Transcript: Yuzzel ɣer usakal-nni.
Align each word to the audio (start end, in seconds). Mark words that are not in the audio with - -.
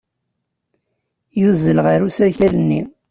Yuzzel 1.41 1.77
ɣer 1.85 1.99
usakal-nni. 2.07 2.81